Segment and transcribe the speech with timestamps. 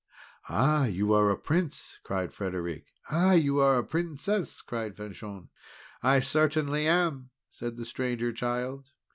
[0.49, 0.85] "Ah!
[0.85, 2.87] you are a Prince!" cried Frederic.
[3.11, 3.33] "Ah!
[3.33, 5.49] you are a Princess!" cried Fanchon.
[6.01, 8.89] "I certainly am," said the Stranger Child.